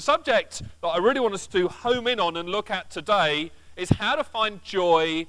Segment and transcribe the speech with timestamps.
[0.00, 3.52] The subject that I really want us to home in on and look at today
[3.76, 5.26] is how to find joy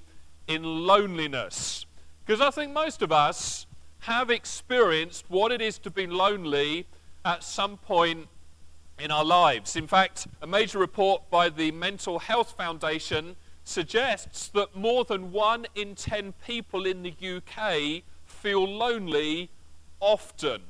[0.48, 1.86] in loneliness.
[2.26, 3.66] Because I think most of us
[4.00, 6.88] have experienced what it is to be lonely
[7.26, 8.30] at some point
[8.98, 9.76] in our lives.
[9.76, 13.36] In fact, a major report by the Mental Health Foundation
[13.66, 19.50] suggests that more than one in ten people in the UK feel lonely
[20.00, 20.62] often.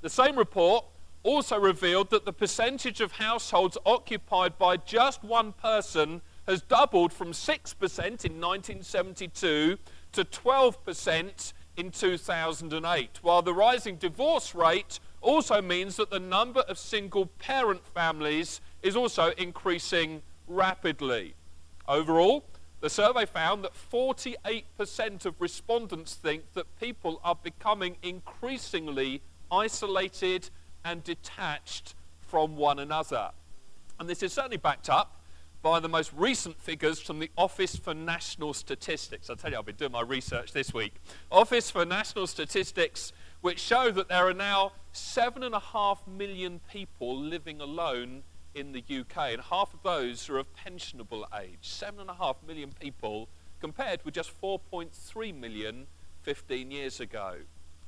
[0.00, 0.86] The same report
[1.22, 7.32] also revealed that the percentage of households occupied by just one person has doubled from
[7.32, 9.78] 6% in 1972
[10.12, 16.78] to 12% in 2008, while the rising divorce rate also means that the number of
[16.78, 21.34] single parent families is also increasing rapidly.
[21.88, 22.44] Overall,
[22.80, 30.50] the survey found that 48% of respondents think that people are becoming increasingly isolated
[30.84, 33.30] and detached from one another.
[33.98, 35.20] And this is certainly backed up
[35.62, 39.30] by the most recent figures from the Office for National Statistics.
[39.30, 40.94] I tell you, I've been doing my research this week.
[41.30, 46.60] Office for National Statistics, which show that there are now seven and a half million
[46.70, 51.58] people living alone in the UK, and half of those are of pensionable age.
[51.60, 53.28] Seven and a half million people
[53.60, 55.86] compared with just 4.3 million
[56.22, 57.36] 15 years ago.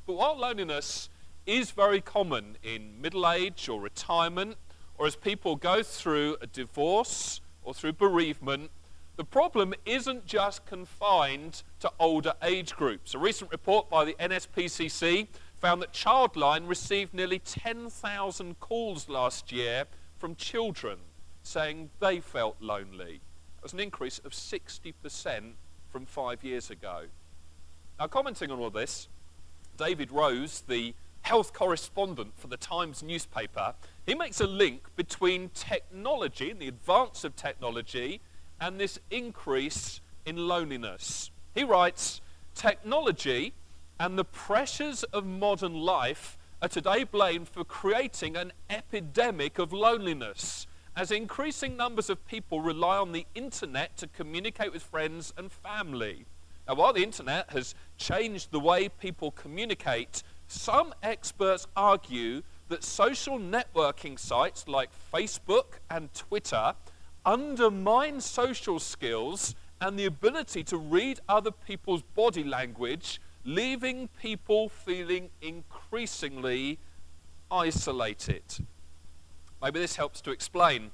[0.06, 1.08] But while loneliness
[1.47, 4.56] is very common in middle age or retirement,
[4.97, 8.70] or as people go through a divorce or through bereavement,
[9.17, 13.15] the problem isn't just confined to older age groups.
[13.15, 19.84] A recent report by the NSPCC found that Childline received nearly 10,000 calls last year
[20.19, 20.98] from children
[21.42, 23.20] saying they felt lonely.
[23.56, 25.53] That was an increase of 60%
[25.91, 27.05] from five years ago.
[28.00, 29.09] Now, commenting on all this,
[29.77, 33.75] David Rose, the health correspondent for the Times newspaper,
[34.06, 38.20] he makes a link between technology and the advance of technology
[38.61, 41.31] and this increase in loneliness.
[41.55, 42.20] He writes,
[42.55, 43.54] technology
[43.98, 50.66] and the pressures of modern life are today blamed for creating an epidemic of loneliness
[50.94, 56.27] as increasing numbers of people rely on the internet to communicate with friends and family.
[56.69, 60.22] Now, while the internet has changed the way people communicate,
[60.54, 66.75] some experts argue that social networking sites like Facebook and Twitter
[67.26, 75.28] undermine social skills and the ability to read other people's body language leaving people feeling
[75.42, 76.78] increasingly
[77.50, 78.42] isolated.
[79.62, 80.91] Maybe this helps to explain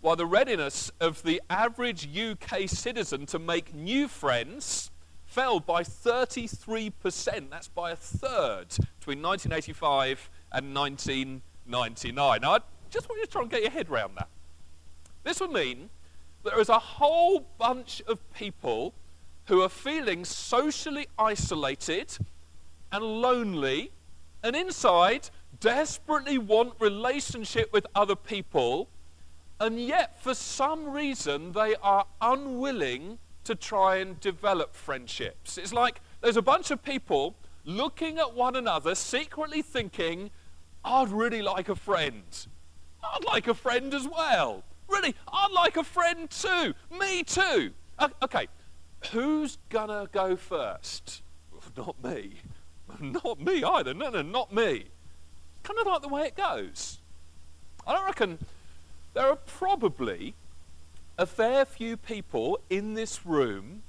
[0.00, 4.90] why the readiness of the average UK citizen to make new friends
[5.36, 7.50] fell by 33%.
[7.50, 12.40] That's by a third between 1985 and 1999.
[12.40, 14.28] Now, I just want you to try and get your head around that.
[15.24, 15.90] This would mean
[16.42, 18.94] there is a whole bunch of people
[19.48, 22.16] who are feeling socially isolated
[22.90, 23.90] and lonely,
[24.42, 25.28] and inside
[25.60, 28.88] desperately want relationship with other people,
[29.60, 35.58] and yet for some reason they are unwilling to try and develop friendships.
[35.58, 37.34] It's like there's a bunch of people
[37.64, 40.30] looking at one another, secretly thinking,
[40.84, 42.24] I'd really like a friend.
[43.02, 44.62] I'd like a friend as well.
[44.88, 46.74] Really, I'd like a friend too.
[46.96, 47.72] Me too.
[48.22, 48.46] Okay,
[49.12, 51.22] Who's gonna go first?
[51.76, 52.34] Not me.
[53.00, 53.94] Not me either.
[53.94, 54.84] No, no, not me.
[55.62, 57.00] Kind of like the way it goes.
[57.86, 58.38] I don't reckon
[59.12, 60.34] there are probably
[61.18, 63.82] a fair few people in this room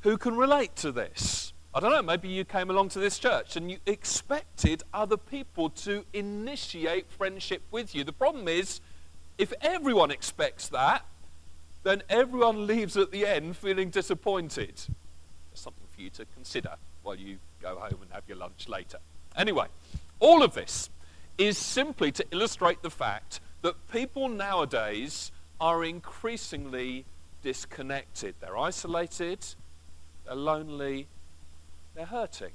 [0.00, 1.52] who can relate to this.
[1.74, 5.70] I don't know, maybe you came along to this church and you expected other people
[5.70, 8.04] to initiate friendship with you.
[8.04, 8.80] The problem is,
[9.38, 11.06] if everyone expects that,
[11.82, 14.74] then everyone leaves at the end feeling disappointed.
[15.50, 18.98] That's something for you to consider while you go home and have your lunch later.
[19.36, 19.66] Anyway,
[20.20, 20.90] all of this
[21.38, 25.32] is simply to illustrate the fact that people nowadays
[25.62, 27.04] are increasingly
[27.40, 28.34] disconnected.
[28.40, 29.38] They're isolated,
[30.26, 31.06] they're lonely,
[31.94, 32.50] they're hurting.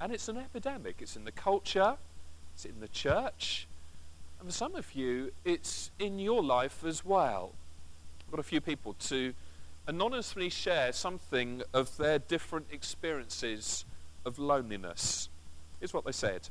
[0.00, 0.96] And it's an epidemic.
[0.98, 1.96] It's in the culture,
[2.52, 3.68] it's in the church,
[4.40, 7.52] and for some of you, it's in your life as well.
[8.26, 9.32] I've got a few people to
[9.86, 13.84] anonymously share something of their different experiences
[14.24, 15.28] of loneliness.
[15.78, 16.48] Here's what they said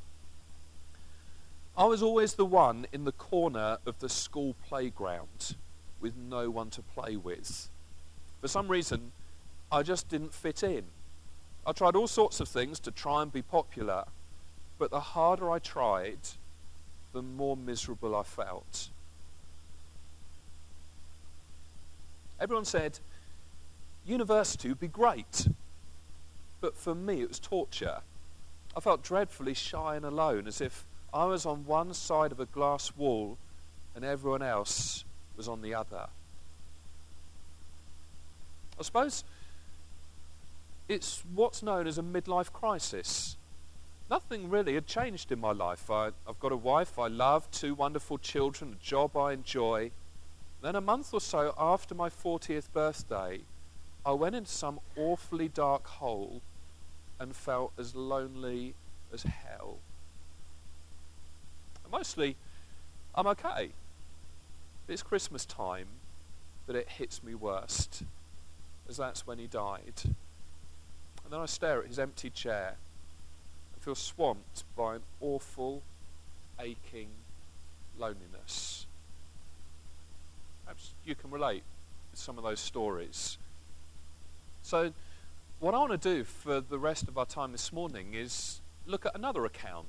[1.77, 5.57] I was always the one in the corner of the school playground
[5.99, 7.69] with no one to play with.
[8.41, 9.11] For some reason,
[9.71, 10.83] I just didn't fit in.
[11.65, 14.05] I tried all sorts of things to try and be popular,
[14.77, 16.19] but the harder I tried,
[17.13, 18.89] the more miserable I felt.
[22.39, 22.99] Everyone said,
[24.05, 25.47] university would be great.
[26.61, 27.99] But for me, it was torture.
[28.75, 32.45] I felt dreadfully shy and alone, as if I was on one side of a
[32.45, 33.37] glass wall
[33.95, 35.05] and everyone else
[35.37, 36.07] was on the other.
[38.79, 39.23] I suppose
[40.87, 43.37] it's what's known as a midlife crisis.
[44.09, 45.89] Nothing really had changed in my life.
[45.89, 49.91] I, have got a wife I love, two wonderful children, a job I enjoy.
[50.61, 53.41] Then, a month or so after my 40th birthday,
[54.05, 56.41] I went into some awfully dark hole
[57.19, 58.75] and felt as lonely
[59.11, 59.79] as hell.
[61.91, 62.35] Mostly,
[63.15, 63.69] I'm okay.
[64.87, 65.87] It's Christmas time
[66.67, 68.03] that it hits me worst,
[68.87, 70.01] as that's when he died.
[70.03, 72.75] And then I stare at his empty chair
[73.73, 75.81] and feel swamped by an awful,
[76.59, 77.07] aching
[77.97, 78.85] loneliness.
[80.65, 81.63] Perhaps you can relate
[82.11, 83.39] with some of those stories.
[84.61, 84.93] So,
[85.59, 89.05] what I want to do for the rest of our time this morning is look
[89.07, 89.87] at another account.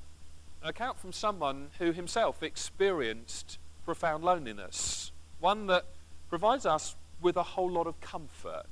[0.63, 5.13] An account from someone who himself experienced profound loneliness.
[5.39, 5.85] One that
[6.29, 8.65] provides us with a whole lot of comfort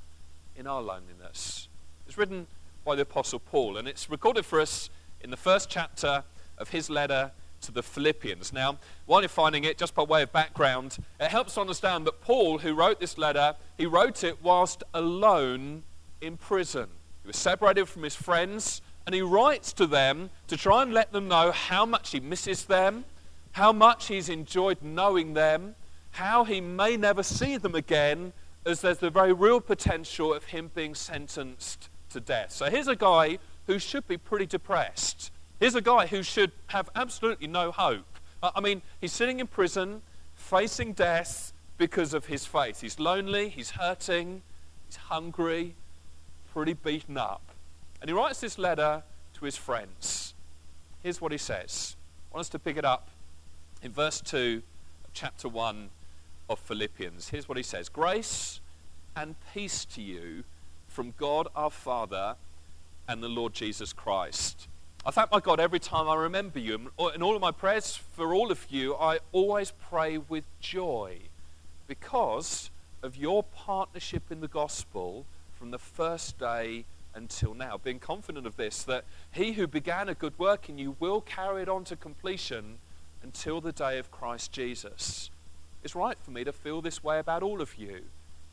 [0.54, 1.68] in our loneliness.
[2.06, 2.46] It's written
[2.84, 4.90] by the Apostle Paul, and it's recorded for us
[5.22, 6.22] in the first chapter
[6.58, 7.30] of his letter
[7.62, 8.52] to the Philippians.
[8.52, 8.76] Now,
[9.06, 12.58] while you're finding it, just by way of background, it helps to understand that Paul,
[12.58, 15.82] who wrote this letter, he wrote it whilst alone
[16.20, 16.88] in prison.
[17.22, 21.12] He was separated from his friends, and he writes to them to try and let
[21.12, 23.06] them know how much he misses them,
[23.56, 25.74] how much he's enjoyed knowing them,
[26.10, 28.34] how he may never see them again,
[28.66, 32.52] as there's the very real potential of him being sentenced to death.
[32.52, 35.32] So here's a guy who should be pretty depressed.
[35.58, 38.04] Here's a guy who should have absolutely no hope.
[38.42, 40.02] I mean, he's sitting in prison,
[40.34, 42.82] facing death because of his faith.
[42.82, 44.42] He's lonely, he's hurting,
[44.86, 45.76] he's hungry,
[46.52, 47.52] pretty beaten up.
[48.02, 50.34] And he writes this letter to his friends.
[51.02, 51.96] Here's what he says.
[52.30, 53.08] I want us to pick it up
[53.82, 54.62] in verse 2
[55.04, 55.90] of chapter 1
[56.48, 57.28] of Philippians.
[57.28, 58.60] Here's what he says Grace
[59.14, 60.44] and peace to you
[60.88, 62.36] from God our Father
[63.08, 64.68] and the Lord Jesus Christ.
[65.04, 66.90] I thank my God every time I remember you.
[67.14, 71.18] In all of my prayers for all of you, I always pray with joy
[71.86, 72.70] because
[73.02, 75.24] of your partnership in the gospel
[75.56, 76.84] from the first day
[77.14, 77.78] until now.
[77.78, 81.62] Being confident of this, that he who began a good work in you will carry
[81.62, 82.78] it on to completion
[83.26, 85.30] until the day of Christ Jesus.
[85.82, 88.02] It's right for me to feel this way about all of you,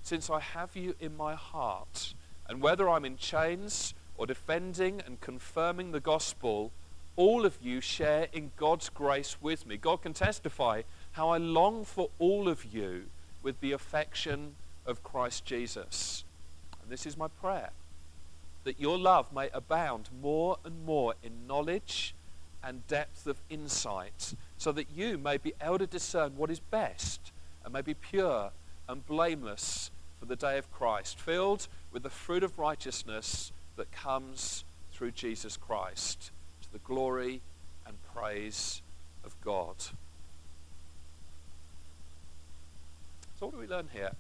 [0.02, 2.16] since I have you in my heart
[2.50, 6.72] and whether I'm in chains or defending and confirming the gospel,
[7.16, 9.78] all of you share in God's grace with me.
[9.78, 10.82] God can testify
[11.12, 13.04] how I long for all of you
[13.44, 14.56] with the affection
[14.88, 16.24] of Christ Jesus.
[16.82, 17.70] And this is my prayer
[18.64, 22.16] that your love may abound more and more in knowledge
[22.64, 27.34] and depth of insight, so that you may be able to discern what is best
[27.66, 28.50] and may be pure
[28.88, 34.64] and blameless for the day of Christ, filled with the fruit of righteousness that comes
[34.94, 36.32] through Jesus Christ
[36.62, 37.42] to the glory
[37.86, 38.82] and praise
[39.26, 39.76] of God.
[43.38, 44.12] So, what do we learn here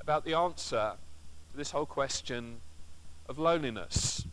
[0.00, 0.92] about the answer
[1.50, 2.62] to this whole question
[3.28, 4.24] of loneliness?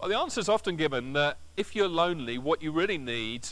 [0.00, 3.48] Well, the answer is often given that if you're lonely, what you really need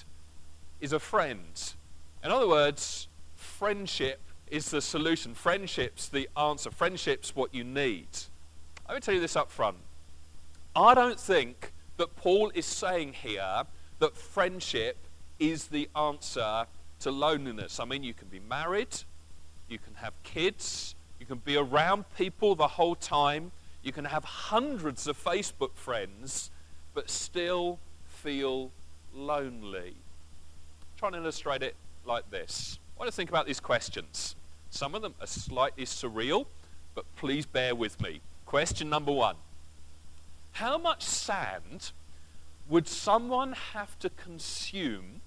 [0.82, 1.74] is a friend.
[2.22, 4.20] In other words, friendship
[4.50, 5.32] is the solution.
[5.32, 6.70] Friendship's the answer.
[6.70, 8.08] Friendship's what you need.
[8.88, 9.78] Let me tell you this up front.
[10.74, 13.62] I don't think that Paul is saying here
[14.00, 14.96] that friendship
[15.38, 16.66] is the answer
[17.00, 17.78] to loneliness.
[17.78, 18.96] I mean, you can be married,
[19.68, 24.24] you can have kids, you can be around people the whole time, you can have
[24.24, 26.50] hundreds of Facebook friends,
[26.94, 28.70] but still feel
[29.14, 29.94] lonely.
[31.02, 32.78] Try and illustrate it like this.
[32.96, 34.36] I want to think about these questions.
[34.70, 36.46] Some of them are slightly surreal,
[36.94, 38.20] but please bear with me.
[38.46, 39.34] Question number one
[40.52, 41.90] How much sand
[42.68, 45.22] would someone have to consume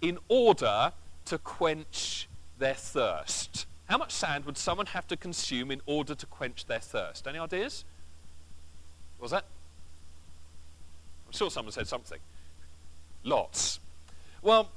[0.00, 0.92] in order
[1.26, 2.26] to quench
[2.58, 3.66] their thirst?
[3.90, 7.28] How much sand would someone have to consume in order to quench their thirst?
[7.28, 7.84] Any ideas?
[9.18, 9.44] What was that?
[11.26, 12.20] I'm sure someone said something.
[13.22, 13.80] Lots.
[14.40, 14.70] Well,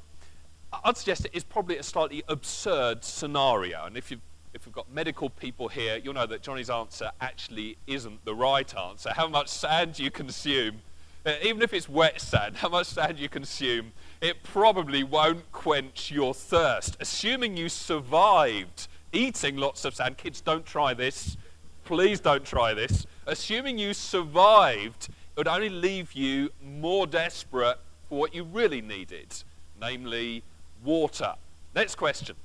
[0.83, 3.85] I'd suggest it is probably a slightly absurd scenario.
[3.85, 4.21] And if you've,
[4.53, 8.75] if we've got medical people here, you'll know that Johnny's answer actually isn't the right
[8.75, 9.11] answer.
[9.13, 10.81] How much sand you consume,
[11.25, 16.11] uh, even if it's wet sand, how much sand you consume, it probably won't quench
[16.11, 16.97] your thirst.
[16.99, 21.37] Assuming you survived eating lots of sand, kids, don't try this.
[21.83, 23.05] Please don't try this.
[23.27, 29.33] Assuming you survived, it would only leave you more desperate for what you really needed,
[29.79, 30.43] namely
[30.83, 31.35] water.
[31.75, 32.35] Next question.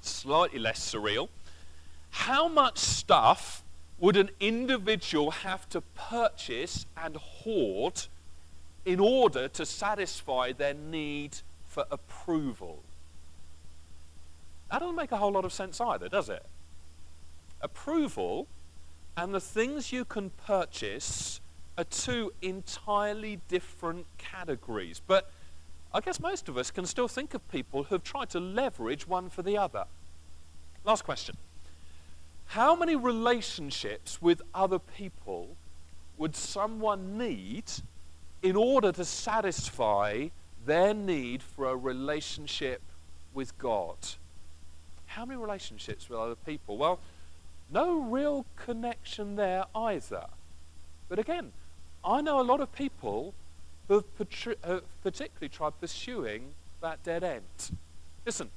[0.00, 1.28] Slightly less surreal.
[2.10, 3.62] How much stuff
[3.98, 8.06] would an individual have to purchase and hoard
[8.84, 12.82] in order to satisfy their need for approval?
[14.70, 16.44] That doesn't make a whole lot of sense either, does it?
[17.60, 18.46] Approval
[19.16, 21.40] and the things you can purchase
[21.78, 25.00] are two entirely different categories.
[25.06, 25.30] But
[25.94, 29.30] I guess most of us can still think of people who've tried to leverage one
[29.30, 29.84] for the other.
[30.84, 31.36] Last question.
[32.46, 35.56] How many relationships with other people
[36.18, 37.70] would someone need
[38.42, 40.28] in order to satisfy
[40.66, 42.82] their need for a relationship
[43.32, 43.96] with God?
[45.06, 46.76] How many relationships with other people?
[46.76, 46.98] Well,
[47.70, 50.26] no real connection there either.
[51.08, 51.52] But again,
[52.04, 53.32] I know a lot of people
[53.88, 57.70] who have, particularly tried pursuing that dead end.
[58.24, 58.50] Listen,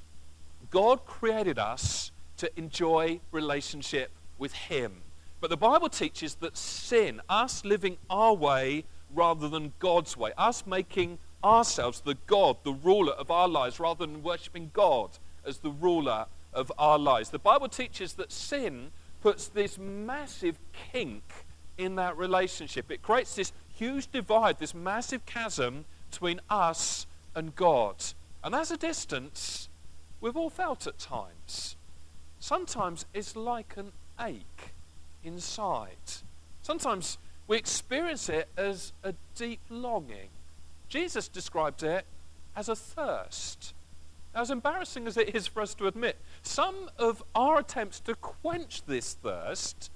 [0.70, 5.02] God created us to enjoy relationship with Him.
[5.40, 10.66] But the Bible teaches that sin, us living our way rather than God's way, us
[10.66, 15.10] making ourselves the God, the ruler of our lives, rather than worshipping God
[15.44, 17.30] as the ruler of our lives.
[17.30, 20.58] The Bible teaches that sin puts this massive
[20.92, 21.22] kink
[21.76, 22.90] in that relationship.
[22.90, 28.04] It creates this huge divide, this massive chasm between us and God.
[28.42, 29.68] And as a distance
[30.20, 31.76] we've all felt at times.
[32.40, 34.74] Sometimes it's like an ache
[35.22, 35.96] inside.
[36.62, 40.28] Sometimes we experience it as a deep longing.
[40.88, 42.04] Jesus described it
[42.56, 43.74] as a thirst.
[44.34, 48.84] As embarrassing as it is for us to admit, some of our attempts to quench
[48.86, 49.90] this thirst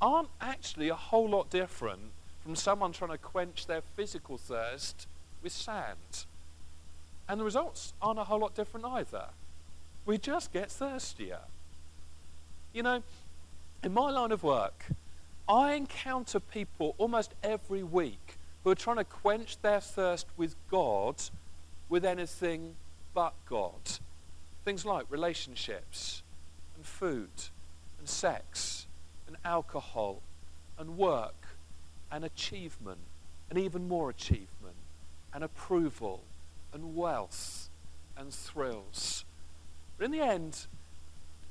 [0.00, 2.12] aren't actually a whole lot different
[2.46, 5.08] from someone trying to quench their physical thirst
[5.42, 6.26] with sand.
[7.28, 9.24] And the results aren't a whole lot different either.
[10.04, 11.40] We just get thirstier.
[12.72, 13.02] You know,
[13.82, 14.84] in my line of work,
[15.48, 21.16] I encounter people almost every week who are trying to quench their thirst with God
[21.88, 22.76] with anything
[23.12, 23.98] but God.
[24.64, 26.22] Things like relationships
[26.76, 27.28] and food
[27.98, 28.86] and sex
[29.26, 30.22] and alcohol
[30.78, 31.45] and work
[32.10, 33.00] and achievement
[33.50, 34.76] and even more achievement
[35.32, 36.22] and approval
[36.72, 37.68] and wealth
[38.16, 39.24] and thrills.
[39.98, 40.66] But in the end,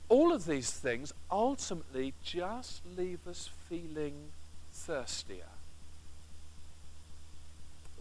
[0.09, 4.13] all of these things ultimately just leave us feeling
[4.71, 5.49] thirstier.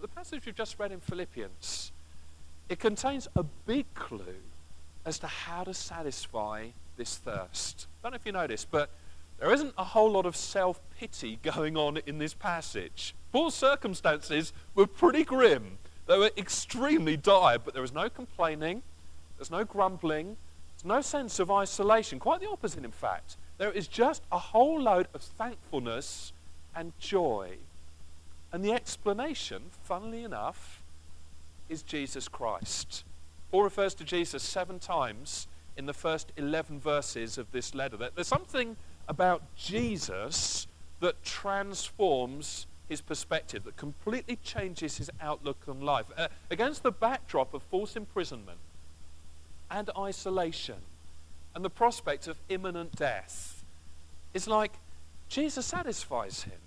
[0.00, 1.92] The passage we've just read in Philippians
[2.68, 4.42] it contains a big clue
[5.04, 7.86] as to how to satisfy this thirst.
[8.02, 8.90] I don't know if you noticed, but
[9.38, 13.14] there isn't a whole lot of self pity going on in this passage.
[13.32, 15.78] Paul's circumstances were pretty grim.
[16.06, 18.82] They were extremely dire, but there was no complaining,
[19.36, 20.36] there's no grumbling,
[20.76, 22.18] there's no sense of isolation.
[22.18, 23.36] Quite the opposite, in fact.
[23.56, 26.32] There is just a whole load of thankfulness
[26.74, 27.56] and joy.
[28.52, 30.82] And the explanation, funnily enough,
[31.68, 33.04] is Jesus Christ.
[33.50, 37.96] Paul refers to Jesus seven times in the first 11 verses of this letter.
[37.96, 38.76] There's something
[39.08, 40.66] about Jesus
[41.00, 46.06] that transforms his perspective, that completely changes his outlook on life.
[46.16, 48.58] Uh, against the backdrop of false imprisonment
[49.70, 50.76] and isolation
[51.54, 53.64] and the prospect of imminent death,
[54.32, 54.72] it's like
[55.28, 56.60] Jesus satisfies him.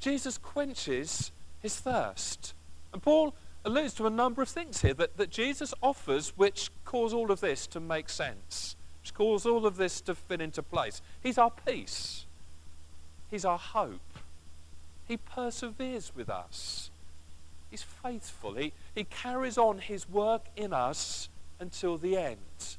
[0.00, 2.54] Jesus quenches his thirst.
[2.92, 7.12] And Paul alludes to a number of things here that, that Jesus offers which cause
[7.12, 11.02] all of this to make sense, which cause all of this to fit into place.
[11.22, 12.26] He's our peace,
[13.30, 14.00] He's our hope.
[15.08, 16.90] He perseveres with us.
[17.70, 18.54] He's faithful.
[18.54, 21.28] He, he carries on His work in us
[21.58, 22.76] until the end.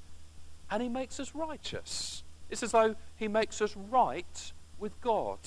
[0.71, 2.23] And He makes us righteous.
[2.49, 5.39] It's as though He makes us right with God.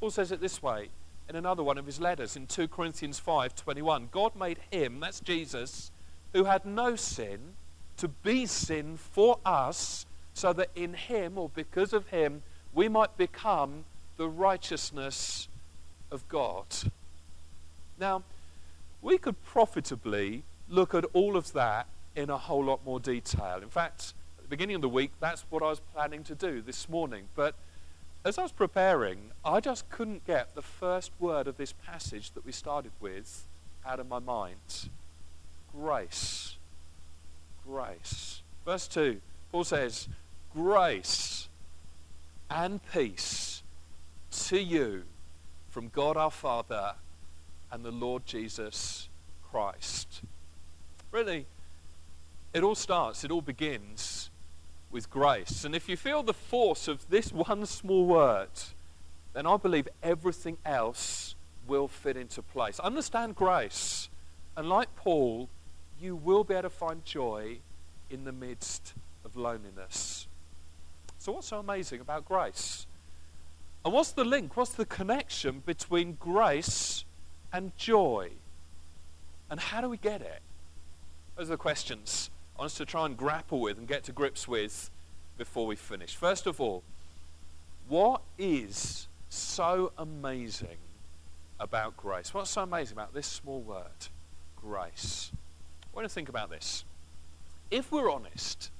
[0.00, 0.90] Paul says it this way
[1.28, 4.10] in another one of his letters in 2 Corinthians 5:21.
[4.10, 5.90] God made him, that's Jesus,
[6.32, 7.54] who had no sin,
[7.98, 13.16] to be sin for us, so that in him or because of him we might
[13.16, 13.84] become
[14.16, 15.48] the righteousness
[16.10, 16.66] of God.
[17.98, 18.22] Now,
[19.02, 23.60] we could profitably look at all of that in a whole lot more detail.
[23.62, 26.60] In fact, at the beginning of the week, that's what I was planning to do
[26.60, 27.28] this morning.
[27.34, 27.54] But
[28.24, 32.44] as I was preparing, I just couldn't get the first word of this passage that
[32.44, 33.46] we started with
[33.86, 34.90] out of my mind.
[35.72, 36.57] Grace.
[37.70, 38.42] Grace.
[38.64, 39.20] Verse 2,
[39.52, 40.08] Paul says,
[40.54, 41.48] grace
[42.50, 43.62] and peace
[44.30, 45.02] to you
[45.70, 46.94] from God our Father
[47.70, 49.08] and the Lord Jesus
[49.50, 50.22] Christ.
[51.10, 51.46] Really,
[52.54, 54.30] it all starts, it all begins
[54.90, 55.64] with grace.
[55.64, 58.48] And if you feel the force of this one small word,
[59.34, 61.34] then I believe everything else
[61.66, 62.80] will fit into place.
[62.80, 64.08] Understand grace.
[64.56, 65.50] And like Paul,
[66.00, 67.58] you will be able to find joy
[68.10, 70.26] in the midst of loneliness.
[71.18, 72.86] So, what's so amazing about grace?
[73.84, 74.56] And what's the link?
[74.56, 77.04] What's the connection between grace
[77.52, 78.30] and joy?
[79.50, 80.40] And how do we get it?
[81.36, 84.12] Those are the questions I want us to try and grapple with and get to
[84.12, 84.90] grips with
[85.36, 86.16] before we finish.
[86.16, 86.82] First of all,
[87.88, 90.78] what is so amazing
[91.60, 92.34] about grace?
[92.34, 94.08] What's so amazing about this small word,
[94.56, 95.30] grace?
[95.98, 96.84] Want to think about this.
[97.72, 98.70] If we're honest,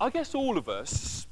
[0.00, 1.26] I guess all of us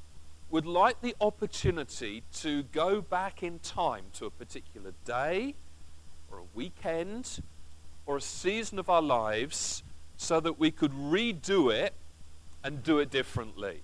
[0.51, 5.55] would like the opportunity to go back in time to a particular day
[6.31, 7.41] or a weekend
[8.05, 9.83] or a season of our lives
[10.19, 11.95] so that we could redo it
[12.63, 13.81] and do it differently.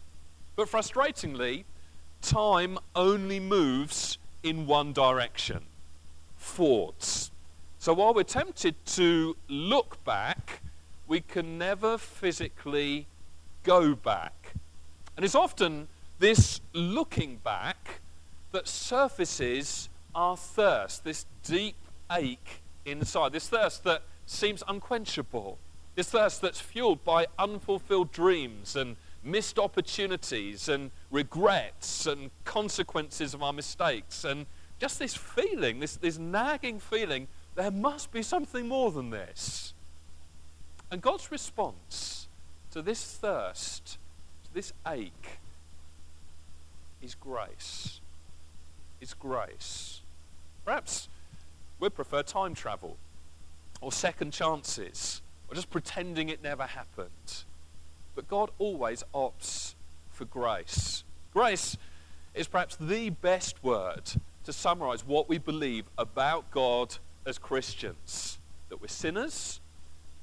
[0.54, 1.64] But frustratingly,
[2.20, 5.62] time only moves in one direction
[6.36, 7.30] forwards.
[7.78, 10.60] So while we're tempted to look back,
[11.12, 13.06] we can never physically
[13.64, 14.54] go back.
[15.14, 15.88] And it's often
[16.18, 18.00] this looking back
[18.52, 21.76] that surfaces our thirst, this deep
[22.10, 25.58] ache inside, this thirst that seems unquenchable.
[25.96, 33.42] This thirst that's fueled by unfulfilled dreams and missed opportunities and regrets and consequences of
[33.42, 34.46] our mistakes and
[34.78, 39.74] just this feeling, this, this nagging feeling, there must be something more than this.
[40.92, 42.28] And God's response
[42.70, 43.96] to this thirst,
[44.44, 45.38] to this ache,
[47.00, 48.00] is grace.
[49.00, 50.02] Is grace.
[50.66, 51.08] Perhaps
[51.80, 52.98] we'd prefer time travel
[53.80, 57.44] or second chances or just pretending it never happened.
[58.14, 59.74] But God always opts
[60.10, 61.04] for grace.
[61.32, 61.78] Grace
[62.34, 64.12] is perhaps the best word
[64.44, 69.61] to summarize what we believe about God as Christians that we're sinners,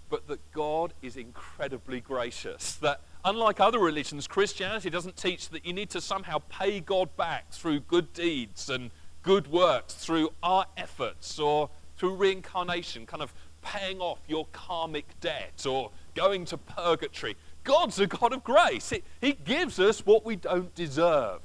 [0.10, 2.76] but that God is incredibly gracious.
[2.76, 7.52] That unlike other religions, Christianity doesn't teach that you need to somehow pay God back
[7.52, 8.92] through good deeds and
[9.22, 15.66] good works, through our efforts or through reincarnation, kind of paying off your karmic debt
[15.68, 17.36] or going to purgatory.
[17.64, 18.90] God's a God of grace.
[18.90, 21.42] He, he gives us what we don't deserve.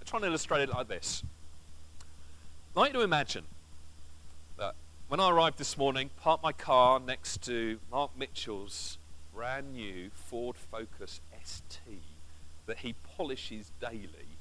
[0.00, 1.22] I'm trying to illustrate it like this.
[2.76, 3.44] I'd like to imagine
[5.14, 8.98] when I arrived this morning, parked my car next to Mark Mitchell's
[9.32, 11.78] brand new Ford Focus ST
[12.66, 14.40] that he polishes daily.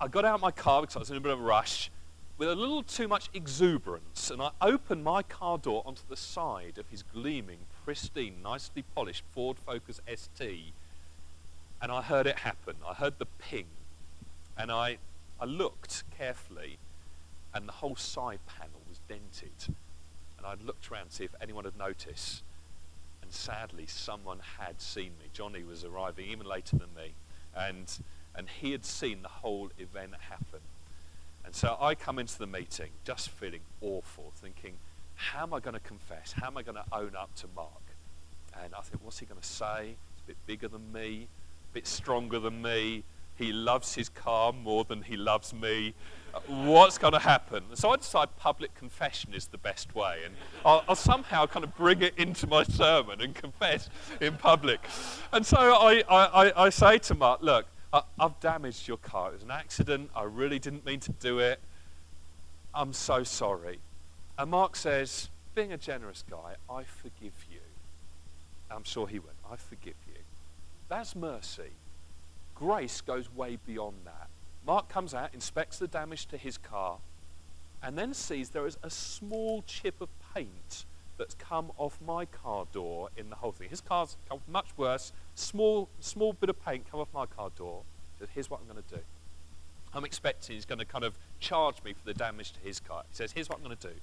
[0.00, 1.92] I got out my car because I was in a bit of a rush
[2.38, 6.76] with a little too much exuberance, and I opened my car door onto the side
[6.76, 10.72] of his gleaming, pristine, nicely polished Ford Focus ST,
[11.80, 12.74] and I heard it happen.
[12.84, 13.68] I heard the ping,
[14.58, 14.98] and I,
[15.40, 16.78] I looked carefully,
[17.54, 18.79] and the whole side panel
[19.10, 19.74] dented.
[20.38, 22.42] And I looked around to see if anyone had noticed,
[23.22, 25.26] and sadly, someone had seen me.
[25.32, 27.12] Johnny was arriving even later than me,
[27.54, 27.92] and,
[28.34, 30.60] and he had seen the whole event happen.
[31.44, 34.74] And so I come into the meeting just feeling awful, thinking,
[35.16, 36.32] how am I going to confess?
[36.32, 37.82] How am I going to own up to Mark?
[38.62, 39.96] And I think, what's he going to say?
[40.14, 41.28] He's a bit bigger than me,
[41.70, 43.02] a bit stronger than me.
[43.40, 45.94] He loves his car more than he loves me.
[46.46, 47.64] What's going to happen?
[47.72, 50.20] So I decide public confession is the best way.
[50.26, 53.88] And I'll, I'll, somehow kind of bring it into my sermon and confess
[54.20, 54.80] in public.
[55.32, 59.30] And so I, I, I say to Mark, look, I, have damaged your car.
[59.30, 60.10] It was an accident.
[60.14, 61.60] I really didn't mean to do it.
[62.74, 63.80] I'm so sorry.
[64.38, 67.60] And Mark says, being a generous guy, I forgive you.
[68.70, 69.32] I'm sure he would.
[69.50, 70.20] I forgive you.
[70.90, 71.72] That's mercy.
[72.60, 74.28] Grace goes way beyond that.
[74.66, 76.98] Mark comes out, inspects the damage to his car,
[77.82, 80.84] and then sees there is a small chip of paint
[81.16, 83.70] that's come off my car door in the whole thing.
[83.70, 87.82] His car's come much worse small, small bit of paint come off my car door.
[88.18, 89.02] Says, here's what I'm going to do.
[89.94, 93.02] I'm expecting he's going to kind of charge me for the damage to his car.
[93.08, 93.94] He says, here's what I'm going to do.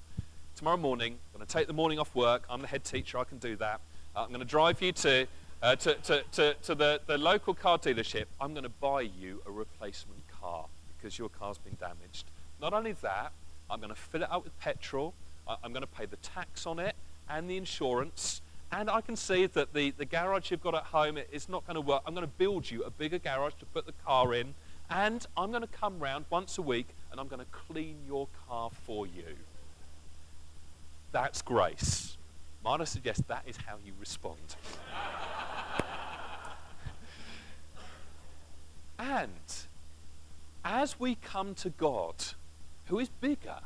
[0.56, 2.42] Tomorrow morning, I'm going to take the morning off work.
[2.50, 3.18] I'm the head teacher.
[3.18, 3.80] I can do that.
[4.16, 5.26] Uh, I'm going to drive you to,
[5.62, 8.26] uh, to, to, to, to the, the local car dealership.
[8.40, 10.66] I'm going to buy you a replacement car
[10.96, 12.26] because your car's been damaged.
[12.60, 13.32] Not only that,
[13.70, 15.14] I'm going to fill it out with petrol.
[15.46, 16.94] I'm going to pay the tax on it
[17.28, 21.18] and the insurance and I can see that the, the garage you've got at home
[21.32, 22.02] is not going to work.
[22.06, 24.54] I'm going to build you a bigger garage to put the car in,
[24.90, 28.28] and I'm going to come round once a week and I'm going to clean your
[28.46, 29.36] car for you.
[31.12, 32.16] That's grace.
[32.62, 34.56] Might suggests that is how you respond?
[38.98, 39.30] and
[40.64, 42.14] as we come to God,
[42.86, 43.60] who is bigger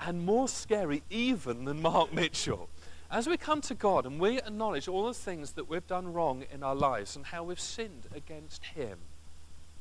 [0.00, 2.68] and more scary even than Mark Mitchell,
[3.10, 6.44] as we come to God and we acknowledge all the things that we've done wrong
[6.52, 8.98] in our lives and how we've sinned against Him,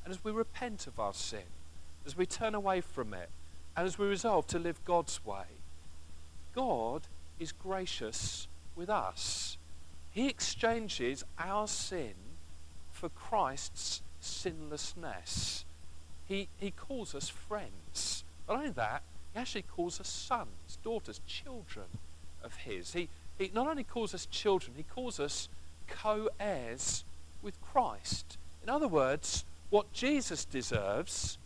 [0.04, 1.50] and as we repent of our sin,
[2.06, 3.30] as we turn away from it,
[3.76, 5.46] and as we resolve to live God's way,
[6.56, 7.04] God
[7.40, 9.58] is gracious with us.
[10.12, 12.14] He exchanges our sin
[12.92, 15.66] for Christ's sinlessness.
[16.26, 18.24] He, he calls us friends.
[18.48, 19.04] Not only that,
[19.34, 21.86] he actually calls us sons, daughters, children
[22.44, 22.94] of his.
[22.94, 25.50] He, he not only calls us children, he calls us
[25.88, 27.04] co heirs
[27.42, 28.38] with Christ.
[28.64, 31.38] In other words, what Jesus deserves,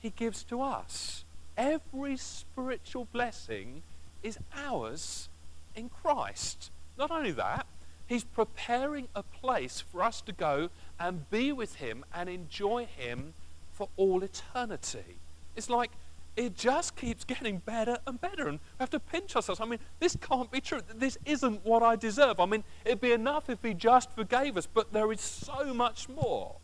[0.00, 1.24] he gives to us.
[1.56, 3.82] Every spiritual blessing
[4.22, 5.28] is ours
[5.74, 6.70] in Christ.
[6.98, 7.66] Not only that,
[8.12, 10.68] he's preparing a place for us to go
[11.00, 13.32] and be with him and enjoy him
[13.72, 15.16] for all eternity.
[15.56, 15.90] It's like
[16.36, 18.48] it just keeps getting better and better.
[18.48, 19.60] And we have to pinch ourselves.
[19.60, 20.80] I mean, this can't be true.
[20.94, 22.38] This isn't what I deserve.
[22.38, 26.08] I mean, it'd be enough if He just forgave us, but there is so much
[26.08, 26.56] more.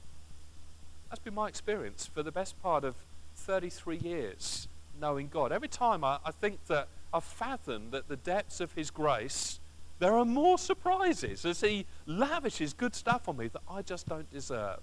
[1.08, 2.94] That's been my experience for the best part of
[3.36, 4.68] 33 years
[5.00, 5.52] knowing God.
[5.52, 9.60] Every time I, I think that I fathom that the depths of His grace,
[9.98, 14.30] there are more surprises as He lavishes good stuff on me that I just don't
[14.30, 14.80] deserve.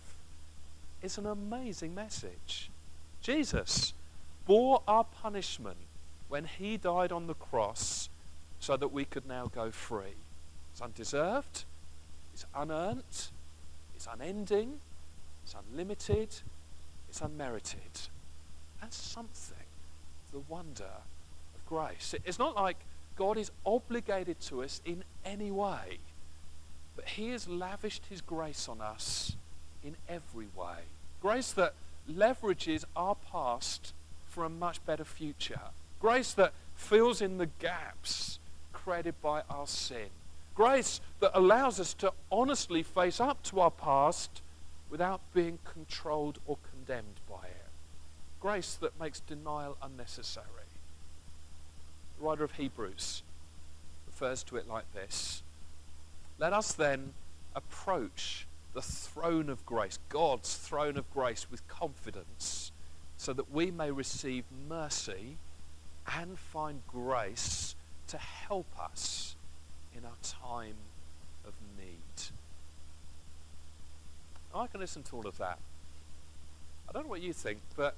[1.02, 2.70] It's an amazing message.
[3.22, 3.94] Jesus
[4.46, 5.78] bore our punishment
[6.28, 8.10] when he died on the cross
[8.60, 10.16] so that we could now go free.
[10.72, 11.66] It's undeserved,
[12.34, 13.04] it's unearned,
[13.96, 14.80] it's unending,
[15.44, 16.30] it's unlimited,
[17.10, 17.80] it's unmerited.
[18.82, 19.58] That's something,
[20.32, 20.84] the wonder
[21.56, 22.14] of grace.
[22.26, 22.78] It's not like
[23.16, 26.00] God is obligated to us in any way,
[26.96, 29.36] but he has lavished his grace on us
[29.84, 30.84] in every way.
[31.22, 31.74] Grace that
[32.10, 33.94] leverages our past
[34.28, 35.60] for a much better future.
[36.00, 38.40] Grace that fills in the gaps
[38.74, 40.10] created by our sin.
[40.54, 44.42] Grace that allows us to honestly face up to our past
[44.90, 47.70] without being controlled or condemned by it.
[48.40, 50.65] Grace that makes denial unnecessary.
[52.18, 53.24] The writer of Hebrews
[54.08, 55.44] refers to it like this
[56.40, 57.14] Let us then
[57.56, 62.72] approach the throne of grace, God's throne of grace, with confidence
[63.18, 65.38] so that we may receive mercy
[66.14, 67.76] and find grace
[68.08, 69.36] to help us
[69.96, 70.76] in our time
[71.48, 71.96] of need.
[74.54, 75.58] I can listen to all of that.
[76.88, 77.96] I don't know what you think, but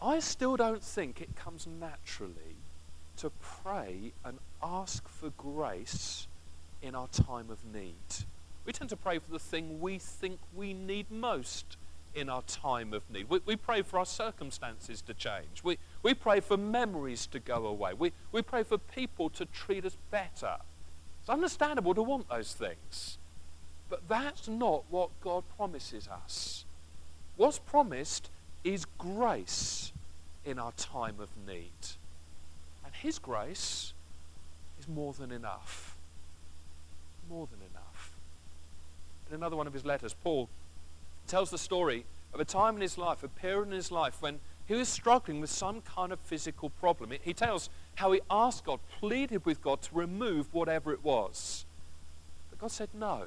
[0.00, 2.56] I still don't think it comes naturally
[3.20, 3.30] to
[3.62, 6.26] pray and ask for grace
[6.82, 7.94] in our time of need.
[8.64, 11.76] We tend to pray for the thing we think we need most
[12.14, 13.28] in our time of need.
[13.28, 15.62] We, we pray for our circumstances to change.
[15.62, 17.92] We, we pray for memories to go away.
[17.92, 20.56] We, we pray for people to treat us better.
[21.20, 23.18] It's understandable to want those things.
[23.90, 26.64] But that's not what God promises us.
[27.36, 28.30] What's promised
[28.64, 29.92] is grace
[30.44, 31.70] in our time of need.
[33.00, 33.94] His grace
[34.78, 35.96] is more than enough.
[37.30, 38.20] More than enough.
[39.28, 40.50] In another one of his letters, Paul
[41.26, 44.38] tells the story of a time in his life, a period in his life when
[44.66, 47.10] he was struggling with some kind of physical problem.
[47.22, 51.64] He tells how he asked God, pleaded with God to remove whatever it was.
[52.50, 53.24] But God said no,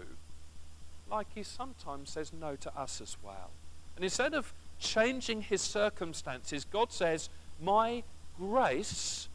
[1.09, 3.49] like he sometimes says no to us as well.
[3.95, 8.03] And instead of changing his circumstances, God says, My
[8.38, 9.29] grace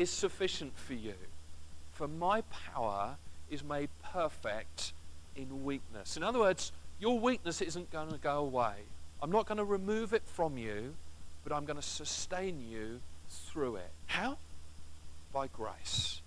[0.00, 1.12] is sufficient for you,
[1.92, 2.40] for my
[2.72, 3.16] power
[3.50, 4.94] is made perfect
[5.36, 6.16] in weakness.
[6.16, 8.76] In other words, your weakness isn't going to go away.
[9.22, 10.94] I'm not going to remove it from you,
[11.44, 13.90] but I'm going to sustain you through it.
[14.06, 14.38] How?
[15.34, 16.22] By grace.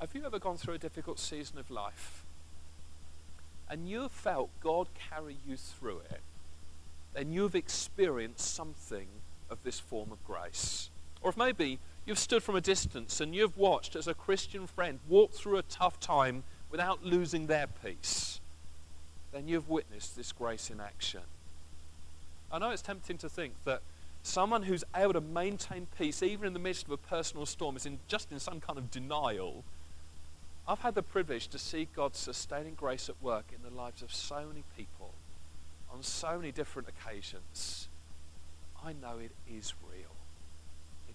[0.00, 2.24] Have you ever gone through a difficult season of life
[3.68, 6.22] and you have felt God carry you through it?
[7.14, 9.06] Then you've experienced something
[9.48, 10.90] of this form of grace.
[11.22, 14.98] Or if maybe you've stood from a distance and you've watched as a Christian friend
[15.08, 18.40] walk through a tough time without losing their peace
[19.32, 21.20] then you've witnessed this grace in action.
[22.52, 23.82] I know it's tempting to think that
[24.22, 27.86] someone who's able to maintain peace even in the midst of a personal storm is
[27.86, 29.64] in, just in some kind of denial.
[30.66, 34.12] I've had the privilege to see God's sustaining grace at work in the lives of
[34.12, 35.12] so many people
[35.92, 37.88] on so many different occasions.
[38.84, 40.14] I know it is real.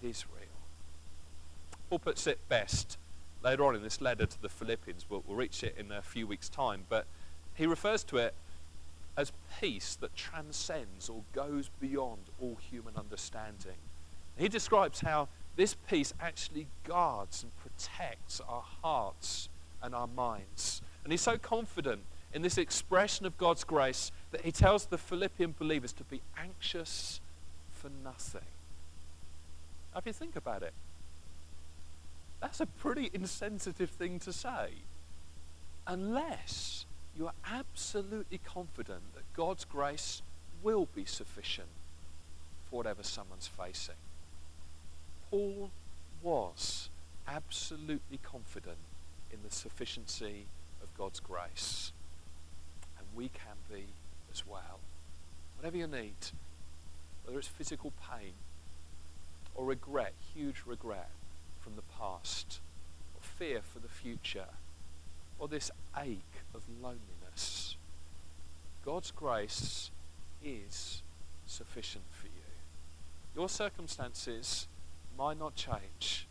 [0.00, 0.45] It is real.
[1.88, 2.98] Paul puts it best
[3.42, 5.06] later on in this letter to the Philippians.
[5.08, 7.06] We'll, we'll reach it in a few weeks' time, but
[7.54, 8.34] he refers to it
[9.16, 13.76] as peace that transcends or goes beyond all human understanding.
[14.36, 19.48] He describes how this peace actually guards and protects our hearts
[19.82, 20.82] and our minds.
[21.02, 22.02] And he's so confident
[22.34, 27.20] in this expression of God's grace that he tells the Philippian believers to be anxious
[27.72, 28.42] for nothing.
[29.94, 30.74] Now, if you think about it,
[32.40, 34.70] that's a pretty insensitive thing to say.
[35.86, 40.22] Unless you are absolutely confident that God's grace
[40.62, 41.68] will be sufficient
[42.68, 43.94] for whatever someone's facing.
[45.30, 45.70] Paul
[46.22, 46.90] was
[47.26, 48.78] absolutely confident
[49.32, 50.46] in the sufficiency
[50.82, 51.92] of God's grace.
[52.98, 53.86] And we can be
[54.30, 54.80] as well.
[55.56, 56.14] Whatever you need,
[57.24, 58.32] whether it's physical pain
[59.54, 61.10] or regret, huge regret
[61.66, 62.60] from the past,
[63.16, 64.46] or fear for the future,
[65.36, 67.74] or this ache of loneliness,
[68.84, 69.90] God's grace
[70.44, 71.02] is
[71.44, 72.32] sufficient for you.
[73.34, 74.68] Your circumstances
[75.18, 76.28] might not change,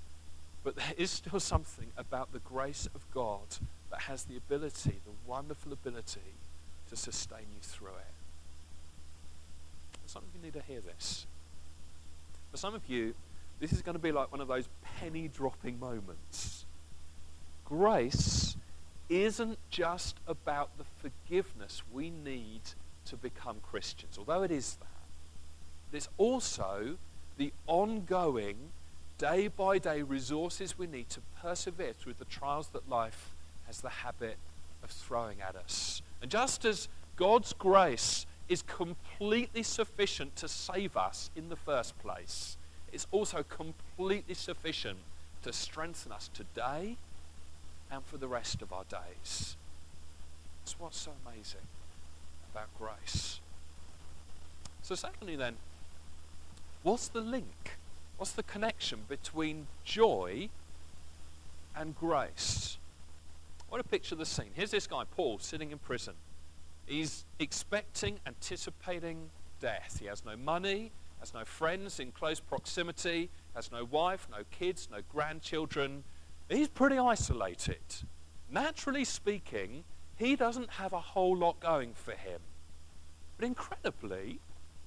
[0.64, 3.58] but there is still something about the grace of God
[3.92, 6.22] that has the ability, the wonderful ability,
[6.90, 8.16] to sustain you through it.
[10.06, 11.26] some of you need to hear this.
[12.52, 13.16] For some of you,
[13.60, 14.68] this is going to be like one of those
[15.00, 16.66] penny dropping moments.
[17.64, 18.56] Grace
[19.10, 22.62] isn't just about the forgiveness we need
[23.06, 24.88] to become Christians, although it is that.
[25.96, 26.98] It's also
[27.38, 28.58] the ongoing,
[29.18, 33.34] day by day resources we need to persevere through the trials that life
[33.68, 34.38] has the habit
[34.84, 36.02] of throwing at us.
[36.22, 42.58] And just as God's grace is completely sufficient to save us in the first place,
[42.96, 44.98] it's also completely sufficient
[45.44, 46.96] to strengthen us today
[47.92, 49.58] and for the rest of our days.
[50.64, 51.68] That's what's so amazing
[52.54, 53.42] about grace.
[54.82, 55.58] So, secondly, then,
[56.84, 57.78] what's the link?
[58.16, 60.48] What's the connection between joy
[61.76, 62.78] and grace?
[63.68, 64.52] I want to picture the scene.
[64.54, 66.14] Here's this guy, Paul, sitting in prison.
[66.86, 69.98] He's expecting, anticipating death.
[70.00, 70.92] He has no money,
[71.26, 76.04] has no friends in close proximity, has no wife, no kids, no grandchildren.
[76.50, 77.80] He's pretty isolated.
[78.52, 79.86] Naturally speaking,
[80.16, 82.42] he doesn't have a whole lot going for him.
[83.38, 84.40] But incredibly,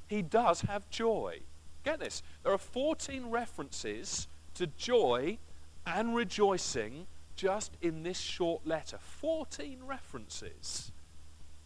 [0.07, 1.41] he does have joy.
[1.83, 5.39] Get this there are 14 references to joy
[5.87, 8.99] and rejoicing just in this short letter.
[9.01, 10.93] 14 references.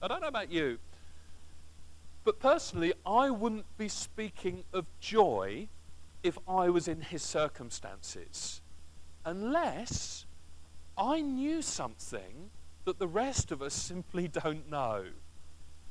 [0.01, 0.79] I don't know about you,
[2.25, 5.69] but personally, I wouldn't be speaking of joy
[6.23, 8.61] if I was in his circumstances
[9.25, 10.27] unless
[10.97, 12.51] I knew something
[12.85, 15.05] that the rest of us simply don't know.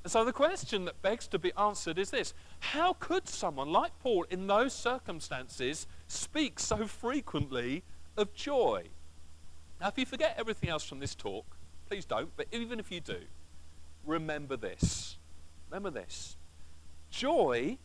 [0.04, 3.98] And so the question that begs to be answered is this How could someone like
[4.00, 7.84] Paul in those circumstances speak so frequently
[8.17, 8.86] of joy?
[9.80, 11.46] Now, if you forget everything else from this talk,
[11.88, 13.20] please don't, but even if you do,
[14.06, 15.17] remember this.
[15.72, 16.36] Remember this.
[17.10, 17.78] Joy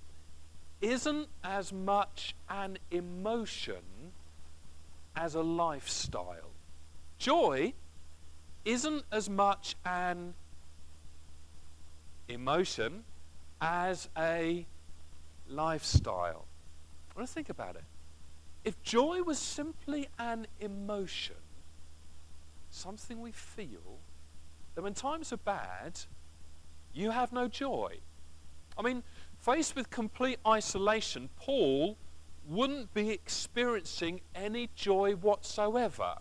[0.80, 4.12] isn't as much an emotion
[5.14, 6.50] as a lifestyle.
[7.16, 7.74] Joy
[8.64, 10.34] isn't as much an
[12.28, 13.04] emotion
[13.60, 14.66] as a
[15.48, 16.44] lifestyle.
[17.10, 17.84] I want to think about it.
[18.64, 21.36] If joy was simply an emotion,
[22.70, 24.00] something we feel,
[24.74, 26.00] then when times are bad,
[26.96, 27.98] you have no joy.
[28.78, 29.02] I mean,
[29.38, 31.96] faced with complete isolation, Paul
[32.48, 36.14] wouldn't be experiencing any joy whatsoever.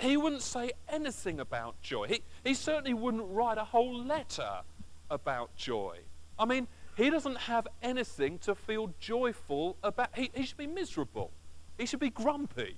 [0.00, 2.08] He wouldn't say anything about joy.
[2.08, 4.62] He, he certainly wouldn't write a whole letter
[5.10, 5.98] about joy.
[6.38, 10.16] I mean, he doesn't have anything to feel joyful about.
[10.16, 11.30] He, he should be miserable.
[11.78, 12.76] He should be grumpy.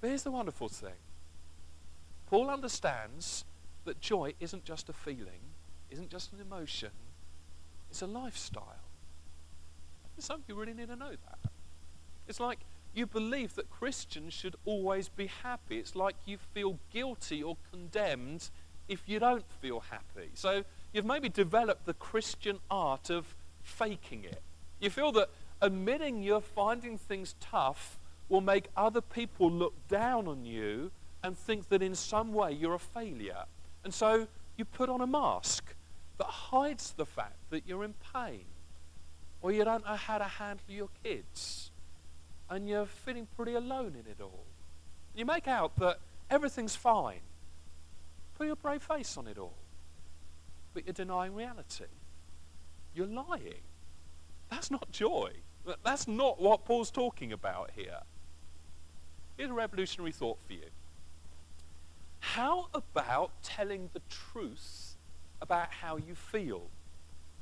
[0.00, 0.94] But here's the wonderful thing
[2.26, 3.44] Paul understands
[3.84, 5.40] that joy isn't just a feeling,
[5.90, 6.90] isn't just an emotion,
[7.90, 8.76] it's a lifestyle.
[10.18, 11.38] some of you really need to know that.
[12.28, 12.60] It's like
[12.94, 15.78] you believe that Christians should always be happy.
[15.78, 18.50] It's like you feel guilty or condemned
[18.88, 20.30] if you don't feel happy.
[20.34, 24.42] So you've maybe developed the Christian art of faking it.
[24.80, 25.30] You feel that
[25.62, 27.98] admitting you're finding things tough
[28.28, 30.90] will make other people look down on you
[31.22, 33.44] and think that in some way you're a failure.
[33.84, 34.26] And so
[34.56, 35.74] you put on a mask
[36.20, 38.44] that hides the fact that you're in pain
[39.40, 41.70] or you don't know how to handle your kids
[42.50, 44.44] and you're feeling pretty alone in it all.
[45.14, 47.20] You make out that everything's fine.
[48.36, 49.54] Put your brave face on it all.
[50.74, 51.84] But you're denying reality.
[52.94, 53.64] You're lying.
[54.50, 55.30] That's not joy.
[55.82, 58.00] That's not what Paul's talking about here.
[59.38, 60.68] Here's a revolutionary thought for you.
[62.18, 64.89] How about telling the truth
[65.42, 66.62] about how you feel?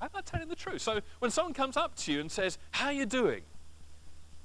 [0.00, 0.82] How about telling the truth?
[0.82, 3.42] So when someone comes up to you and says, How are you doing?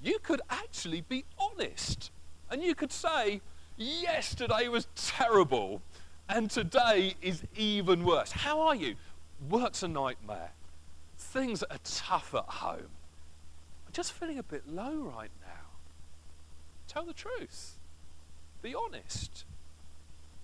[0.01, 2.11] You could actually be honest.
[2.49, 3.41] And you could say,
[3.77, 5.81] Yesterday was terrible,
[6.29, 8.31] and today is even worse.
[8.31, 8.95] How are you?
[9.49, 10.51] Work's a nightmare.
[11.17, 12.91] Things are tough at home.
[13.85, 15.53] I'm just feeling a bit low right now.
[16.87, 17.79] Tell the truth.
[18.61, 19.45] Be honest.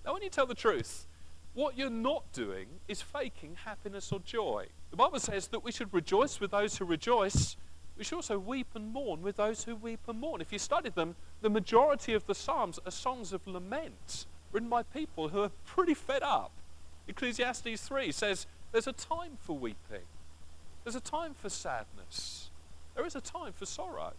[0.04, 1.06] Now, when you tell the truth,
[1.54, 4.66] what you're not doing is faking happiness or joy.
[4.90, 7.56] The Bible says that we should rejoice with those who rejoice.
[7.96, 10.40] We should also weep and mourn with those who weep and mourn.
[10.40, 14.82] If you studied them, the majority of the Psalms are songs of lament written by
[14.82, 16.52] people who are pretty fed up.
[17.08, 20.06] Ecclesiastes 3 says there's a time for weeping,
[20.84, 22.50] there's a time for sadness,
[22.94, 24.12] there is a time for sorrow.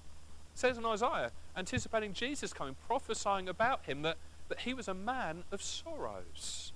[0.53, 4.17] It says in Isaiah, anticipating Jesus coming, prophesying about him that,
[4.49, 6.70] that he was a man of sorrows.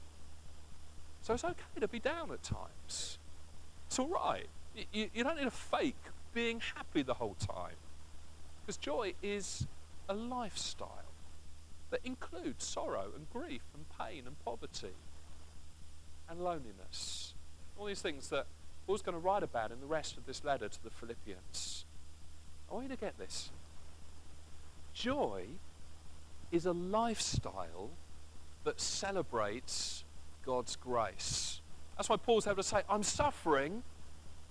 [1.26, 3.18] So it's okay to be down at times.
[3.88, 4.46] It's all right.
[4.94, 5.98] You, you don't need to fake
[6.36, 7.78] being happy the whole time.
[8.62, 9.66] Because joy is
[10.08, 11.16] a lifestyle
[11.90, 14.94] that includes sorrow and grief and pain and poverty
[16.30, 17.34] and loneliness.
[17.76, 18.46] All these things that
[18.86, 21.86] Paul's going to write about in the rest of this letter to the Philippians.
[22.70, 23.50] I want you to get this.
[24.94, 25.46] Joy
[26.52, 27.90] is a lifestyle
[28.64, 30.05] that celebrates
[30.46, 31.62] God's grace.
[31.98, 33.84] That's why Paul's able to say, I'm suffering,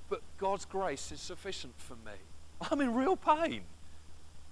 [0.09, 2.17] but God's grace is sufficient for me.
[2.71, 3.63] I'm in real pain.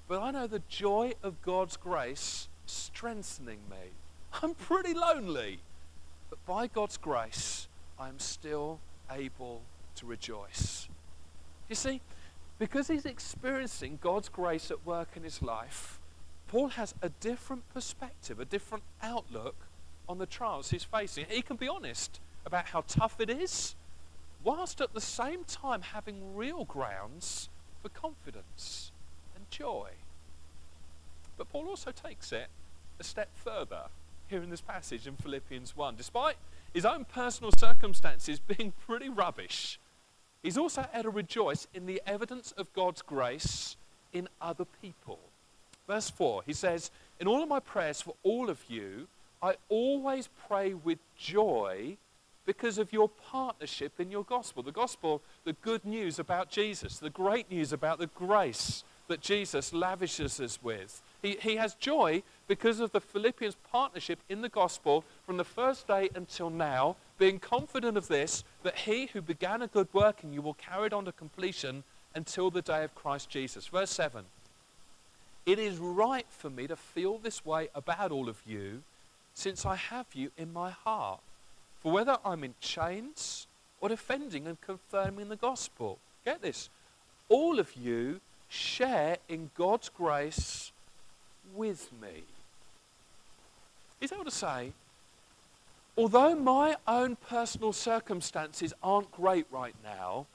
[0.09, 3.93] But I know the joy of God's grace strengthening me.
[4.43, 5.61] I'm pretty lonely.
[6.31, 9.63] But by God's grace, I'm still able
[9.97, 10.89] to rejoice.
[11.69, 12.01] You see,
[12.59, 15.99] because he's experiencing God's grace at work in his life,
[16.49, 19.57] Paul has a different perspective, a different outlook
[20.09, 21.27] on the trials he's facing.
[21.29, 23.75] He can be honest about how tough it is,
[24.45, 27.49] whilst at the same time having real grounds
[27.83, 28.91] for confidence
[29.35, 29.91] and joy.
[31.37, 32.49] But Paul also takes it
[33.01, 33.85] a step further
[34.29, 35.97] here in this passage in Philippians 1.
[35.97, 36.37] Despite
[36.73, 39.79] his own personal circumstances being pretty rubbish,
[40.43, 43.77] he's also able to rejoice in the evidence of God's grace
[44.13, 45.19] in other people.
[45.87, 49.09] Verse 4, he says, In all of my prayers for all of you,
[49.43, 51.97] I always pray with joy
[52.47, 54.63] because of your partnership in your gospel.
[54.63, 59.73] The gospel, the good news about Jesus, the great news about the grace that Jesus
[59.73, 61.03] lavishes us with.
[61.23, 65.87] He, he has joy because of the Philippians' partnership in the gospel from the first
[65.87, 70.33] day until now, being confident of this, that he who began a good work in
[70.33, 73.67] you will carry it on to completion until the day of Christ Jesus.
[73.67, 74.25] Verse 7
[75.47, 78.83] It is right for me to feel this way about all of you,
[79.35, 81.21] since I have you in my heart.
[81.81, 83.47] For whether I'm in chains
[83.81, 86.69] or defending and confirming the gospel, get this,
[87.29, 90.73] all of you share in God's grace
[91.55, 92.23] with me.
[94.01, 94.73] He's able to say,
[95.97, 100.27] although my own personal circumstances aren't great right now,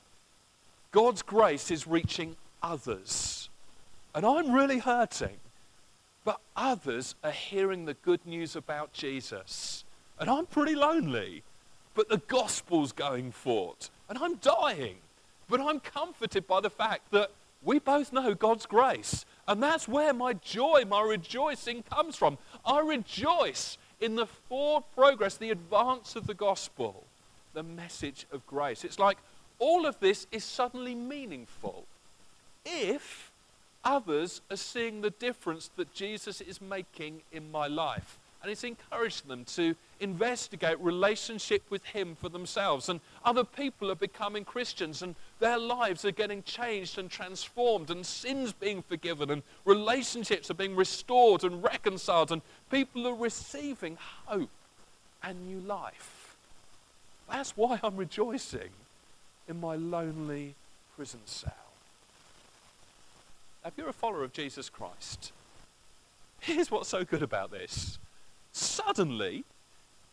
[0.91, 3.49] God's grace is reaching others.
[4.15, 5.37] And I'm really hurting.
[6.27, 9.85] But others are hearing the good news about Jesus.
[10.19, 11.41] And I'm pretty lonely.
[11.95, 13.89] But the gospel's going forth.
[14.09, 14.97] And I'm dying.
[15.47, 17.31] But I'm comforted by the fact that
[17.63, 19.23] we both know God's grace.
[19.47, 22.37] And that's where my joy, my rejoicing comes from.
[22.65, 27.05] I rejoice in the forward progress, the advance of the gospel,
[27.53, 28.83] the message of grace.
[28.83, 29.17] It's like
[29.59, 31.85] all of this is suddenly meaningful
[32.65, 33.26] if
[33.87, 38.19] others are seeing the difference that Jesus is making in my life.
[38.43, 42.89] And it's encouraged them to investigate relationship with Him for themselves.
[42.89, 48.05] And other people are becoming Christians and their lives are getting changed and transformed, and
[48.05, 54.49] sins being forgiven, and relationships are being restored and reconciled, and people are receiving hope
[55.23, 56.35] and new life.
[57.29, 58.69] That's why I'm rejoicing
[59.47, 60.55] in my lonely
[60.95, 61.66] prison cell.
[63.67, 65.33] If you're a follower of Jesus Christ,
[66.39, 67.99] here's what's so good about this
[68.53, 69.43] suddenly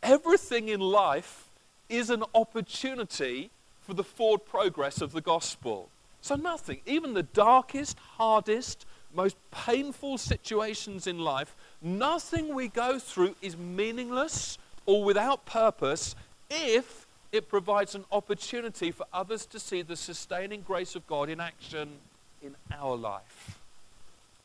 [0.03, 1.51] everything in life
[1.89, 3.51] is an opportunity
[3.81, 5.89] for the forward progress of the gospel.
[6.21, 13.37] So, nothing, even the darkest, hardest, most painful situations in life, nothing we go through
[13.41, 16.17] is meaningless or without purpose
[16.51, 21.39] if it provides an opportunity for others to see the sustaining grace of God in
[21.39, 21.99] action
[22.45, 23.59] in our life.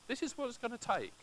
[0.07, 1.13] This is what it's going to take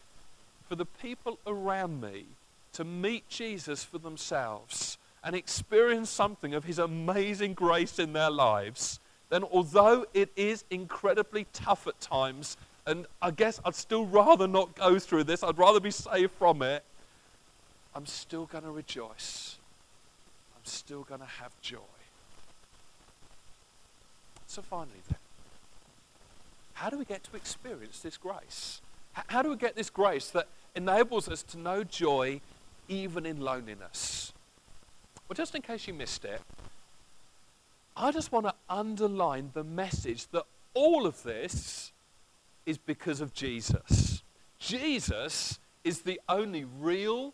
[0.68, 2.27] for the people around me
[2.74, 9.01] to meet Jesus for themselves and experience something of his amazing grace in their lives,
[9.31, 12.57] then although it is incredibly tough at times,
[12.87, 16.62] and I guess I'd still rather not go through this, I'd rather be saved from
[16.62, 16.85] it,
[17.95, 19.57] I'm still going to rejoice.
[20.55, 21.79] I'm still going to have joy.
[24.47, 25.18] So, finally, then,
[26.77, 28.83] how do we get to experience this grace?
[29.14, 32.43] How do we get this grace that enables us to know joy
[32.87, 34.35] even in loneliness?
[35.27, 36.43] Well, just in case you missed it,
[37.97, 41.93] I just want to underline the message that all of this
[42.66, 44.22] is because of Jesus.
[44.59, 47.33] Jesus is the only real,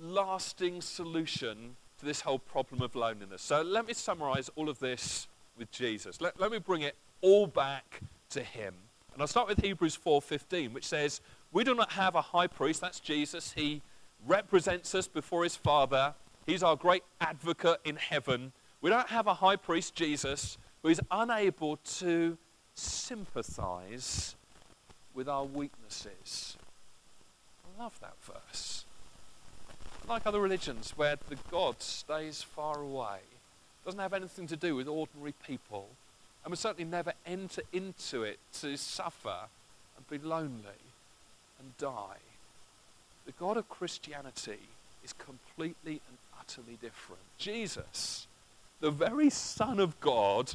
[0.00, 3.42] lasting solution to this whole problem of loneliness.
[3.42, 5.28] So let me summarize all of this
[5.58, 6.22] with Jesus.
[6.22, 8.00] Let, let me bring it all back
[8.30, 8.74] to him.
[9.12, 11.20] And I'll start with Hebrews 4:15, which says,
[11.50, 13.52] "We do not have a high priest, that's Jesus.
[13.52, 13.82] He
[14.26, 16.14] represents us before his Father.
[16.46, 18.52] He's our great advocate in heaven.
[18.80, 22.38] We don't have a high priest, Jesus, who is unable to
[22.74, 24.36] sympathize
[25.14, 26.56] with our weaknesses."
[27.64, 28.84] I love that verse.
[30.06, 33.20] Like other religions where the God stays far away,
[33.84, 35.96] doesn't have anything to do with ordinary people
[36.48, 39.36] and we certainly never enter into it to suffer
[39.98, 40.80] and be lonely
[41.60, 42.16] and die.
[43.26, 44.56] The God of Christianity
[45.04, 47.20] is completely and utterly different.
[47.36, 48.26] Jesus,
[48.80, 50.50] the very Son of God,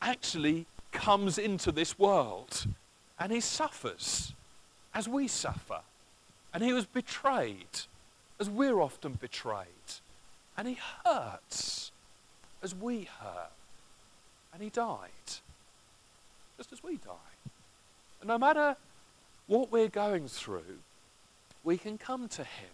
[0.00, 2.66] actually comes into this world
[3.20, 4.32] and he suffers
[4.94, 5.80] as we suffer.
[6.54, 7.82] And he was betrayed
[8.40, 9.66] as we're often betrayed.
[10.56, 11.92] And he hurts
[12.62, 13.52] as we hurt
[14.52, 15.08] and he died,
[16.56, 17.34] just as we die.
[18.20, 18.76] And no matter
[19.46, 20.78] what we're going through,
[21.64, 22.70] we can come to him.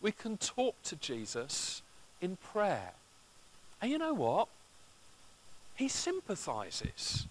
[0.00, 1.82] We can talk to Jesus
[2.20, 2.92] in prayer.
[3.80, 4.48] And you know what?
[5.74, 7.26] He sympathizes.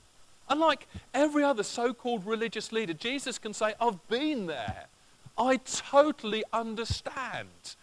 [0.49, 4.85] Unlike every other so called religious leader, Jesus can say, I've been there.
[5.37, 7.75] I totally understand.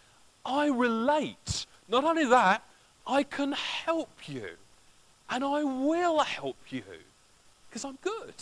[0.45, 1.67] I relate.
[1.89, 2.63] Not only that,
[3.07, 4.51] I can help you
[5.31, 6.83] and I will help you
[7.69, 8.35] because I'm good,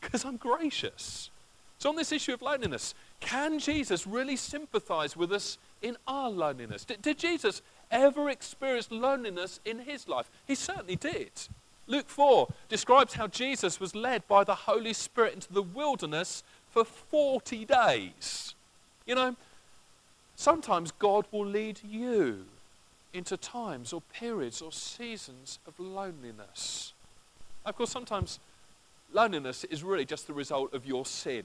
[0.00, 1.30] because I'm gracious.
[1.78, 6.84] So, on this issue of loneliness, can Jesus really sympathize with us in our loneliness?
[6.84, 10.28] Did, did, Jesus ever experience loneliness in his life?
[10.46, 11.30] He certainly did.
[11.86, 16.84] Luke 4 describes how Jesus was led by the Holy Spirit into the wilderness for
[16.84, 18.54] 40 days.
[19.06, 19.36] You know,
[20.34, 22.44] sometimes God will lead you
[23.12, 26.92] into times or periods or seasons of loneliness.
[27.64, 28.38] Of course, sometimes
[29.12, 31.44] loneliness is really just the result of your sin.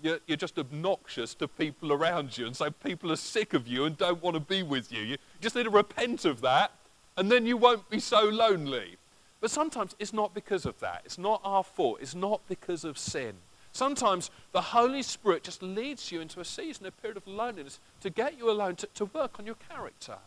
[0.00, 3.84] You're, you're, just obnoxious to people around you, and so people are sick of you
[3.84, 5.02] and don't want to be with you.
[5.02, 6.72] You just need to repent of that,
[7.16, 8.96] and then you won't be so lonely.
[9.40, 11.02] But sometimes it's not because of that.
[11.04, 11.98] It's not our fault.
[12.00, 13.34] It's not because of sin.
[13.72, 18.10] Sometimes the Holy Spirit just leads you into a season, a period of loneliness, to
[18.10, 20.18] get you alone, to, to work on your character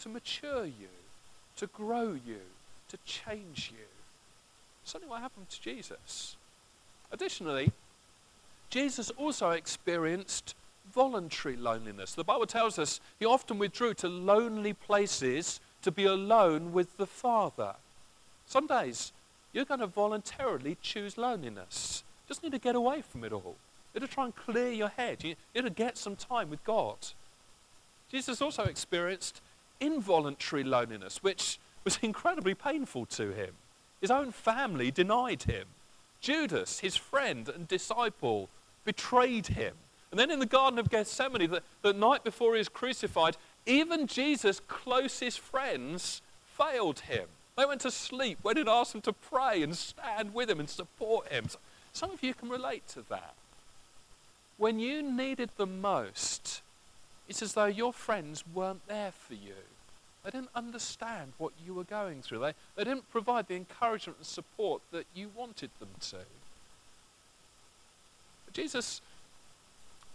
[0.00, 0.88] to mature you,
[1.56, 2.40] to grow you,
[2.88, 3.86] to change you.
[4.84, 6.36] Something what happened to Jesus.
[7.12, 7.72] Additionally,
[8.70, 10.54] Jesus also experienced
[10.92, 12.14] voluntary loneliness.
[12.14, 17.06] The Bible tells us he often withdrew to lonely places to be alone with the
[17.06, 17.74] Father.
[18.46, 19.12] Some days
[19.52, 22.04] you're going to voluntarily choose loneliness.
[22.28, 23.56] Just need to get away from it all.
[23.94, 25.22] To try and clear your head.
[25.22, 26.96] You need to get some time with God.
[28.10, 29.40] Jesus also experienced
[29.80, 33.54] involuntary loneliness, which was incredibly painful to him.
[34.00, 35.66] His own family denied him.
[36.20, 38.48] Judas, his friend and disciple,
[38.84, 39.74] betrayed him.
[40.10, 44.06] And then in the Garden of Gethsemane, the, the night before he was crucified, even
[44.06, 47.26] Jesus' closest friends failed him.
[47.56, 50.68] They went to sleep when he'd asked them to pray and stand with him and
[50.68, 51.48] support him.
[51.48, 51.58] So
[51.92, 53.34] some of you can relate to that.
[54.56, 56.62] When you needed them most,
[57.28, 59.54] it's as though your friends weren't there for you.
[60.22, 62.40] They didn't understand what you were going through.
[62.40, 66.18] They, they didn't provide the encouragement and support that you wanted them to.
[68.44, 69.00] But Jesus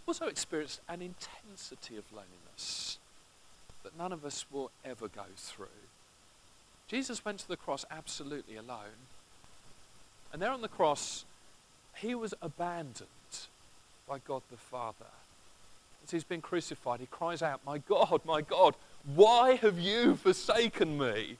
[0.06, 2.98] also experienced an intensity of loneliness
[3.82, 5.66] that none of us will ever go through.
[6.88, 9.08] Jesus went to the cross absolutely alone.
[10.32, 11.24] And there on the cross,
[11.96, 13.08] he was abandoned
[14.08, 15.06] by God the Father.
[16.04, 18.76] As he's been crucified, he cries out, My God, my God,
[19.14, 21.36] why have you forsaken me?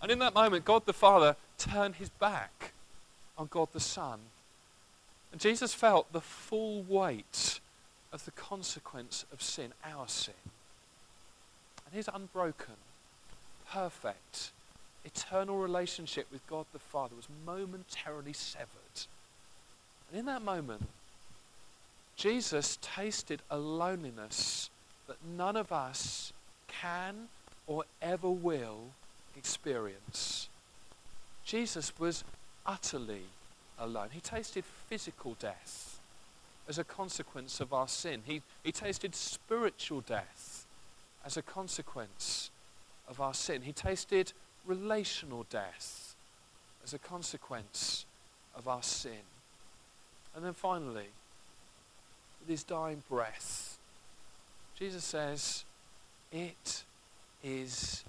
[0.00, 2.72] And in that moment, God the Father turned his back
[3.36, 4.20] on God the Son.
[5.32, 7.58] And Jesus felt the full weight
[8.12, 10.34] of the consequence of sin, our sin.
[11.86, 12.74] And his unbroken,
[13.72, 14.52] perfect,
[15.04, 18.68] eternal relationship with God the Father was momentarily severed.
[20.10, 20.86] And in that moment,
[22.16, 24.70] Jesus tasted a loneliness
[25.08, 26.32] that none of us
[26.80, 27.28] can
[27.66, 28.90] or ever will
[29.36, 30.48] experience.
[31.44, 32.24] Jesus was
[32.66, 33.24] utterly
[33.78, 34.08] alone.
[34.12, 36.00] He tasted physical death
[36.68, 38.22] as a consequence of our sin.
[38.24, 40.66] He, he tasted spiritual death
[41.24, 42.50] as a consequence
[43.08, 43.62] of our sin.
[43.62, 44.32] He tasted
[44.64, 46.14] relational death
[46.82, 48.06] as a consequence
[48.56, 49.24] of our sin.
[50.34, 51.08] And then finally,
[52.40, 53.78] with his dying breath,
[54.78, 55.64] Jesus says,
[56.34, 56.82] It
[57.44, 58.04] is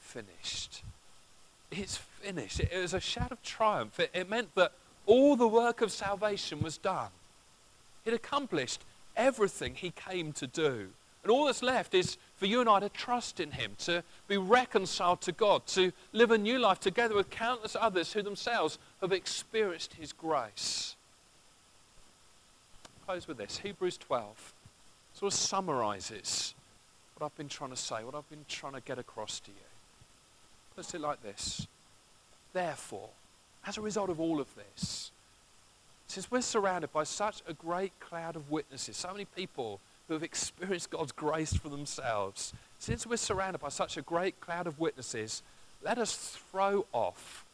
[0.00, 0.82] finished.
[1.70, 2.58] It's finished.
[2.58, 4.00] It was a shout of triumph.
[4.00, 4.72] It, it meant that
[5.04, 7.10] all the work of salvation was done.
[8.06, 8.82] It accomplished
[9.14, 10.88] everything he came to do.
[11.22, 14.38] And all that's left is for you and I to trust in him, to be
[14.38, 19.12] reconciled to God, to live a new life together with countless others who themselves have
[19.12, 20.96] experienced his grace.
[23.04, 23.58] Close with this.
[23.58, 24.54] Hebrews 12
[25.12, 26.54] sort of summarizes
[27.20, 29.56] what I've been trying to say, what I've been trying to get across to you.
[30.74, 31.66] Let's it like this.
[32.54, 33.10] Therefore,
[33.66, 35.10] as a result of all of this,
[36.06, 40.22] since we're surrounded by such a great cloud of witnesses, so many people who have
[40.22, 45.42] experienced God's grace for themselves, since we're surrounded by such a great cloud of witnesses,
[45.84, 47.44] let us throw off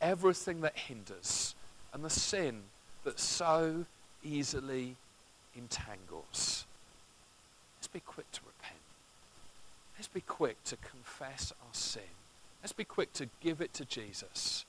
[0.00, 1.54] everything that hinders
[1.94, 2.60] and the sin
[3.04, 3.86] that so
[4.22, 4.96] easily
[5.56, 6.66] entangles.
[7.78, 8.40] Let's be quick to.
[9.98, 12.02] Let's be quick to confess our sin.
[12.62, 14.66] Let's be quick to give it to Jesus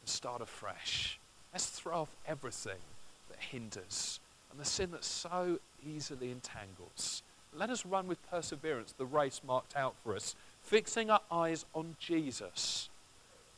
[0.00, 1.18] and start afresh.
[1.52, 2.80] Let's throw off everything
[3.28, 7.22] that hinders and the sin that so easily entangles.
[7.52, 11.96] Let us run with perseverance the race marked out for us, fixing our eyes on
[11.98, 12.88] Jesus,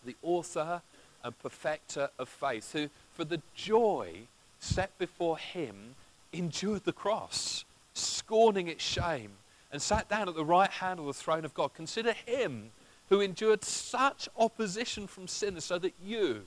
[0.04, 0.82] the author
[1.22, 4.26] and perfecter of faith, who, for the joy
[4.58, 5.94] set before him,
[6.32, 9.32] endured the cross, scorning its shame,
[9.76, 11.74] and sat down at the right hand of the throne of God.
[11.74, 12.70] Consider him
[13.10, 16.44] who endured such opposition from sinners so that you,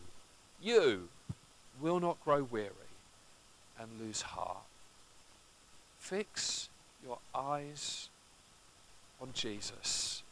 [0.59, 1.09] you,
[1.79, 2.71] will not grow weary
[3.79, 4.63] and lose heart.
[5.99, 6.69] Fix
[7.05, 8.09] your eyes
[9.21, 10.23] on Jesus.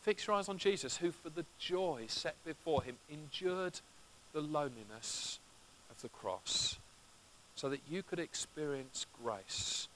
[0.00, 3.78] Fix your eyes on Jesus, who for the joy set before him endured
[4.32, 5.38] the loneliness
[5.90, 6.78] of the cross,
[7.56, 9.88] so that you could experience grace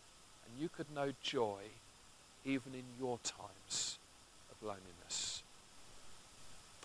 [0.45, 1.61] and you could know joy
[2.45, 3.99] even in your times
[4.51, 5.43] of loneliness.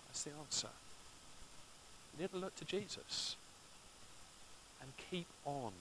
[0.06, 0.68] That's the answer.
[2.14, 3.36] You need to look to Jesus
[4.80, 5.72] and keep on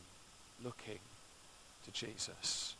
[0.64, 1.00] looking
[1.86, 2.76] to Jesus.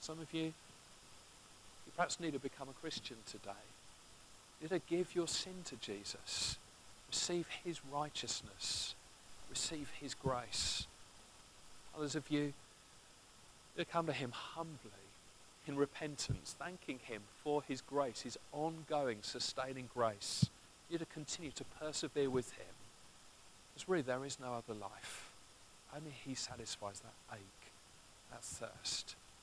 [0.00, 3.50] Some of you, you perhaps need to become a Christian today.
[4.60, 6.56] You need to give your sin to Jesus.
[7.08, 8.94] Receive his righteousness.
[9.50, 10.86] Receive his grace.
[11.96, 12.52] Others of you,
[13.76, 15.01] you come to him humbly
[15.66, 20.50] in repentance, thanking Him for His grace, His ongoing, sustaining grace.
[20.90, 22.74] You to continue to persevere with Him.
[23.72, 25.30] Because really, there is no other life.
[25.94, 27.72] Only He satisfies that ache,
[28.30, 29.14] that thirst.